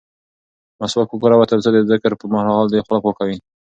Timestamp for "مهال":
2.33-2.65